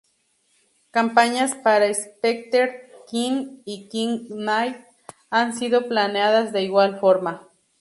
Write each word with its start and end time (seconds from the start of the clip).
Campañas 0.89 1.53
para 1.53 1.85
Specter 1.93 2.91
Knight 3.11 3.61
y 3.65 3.87
King 3.87 4.29
Knight 4.29 4.77
han 5.29 5.53
sido 5.55 5.87
planeados 5.87 6.51
de 6.51 6.63
igual 6.63 6.99
forma. 6.99 7.47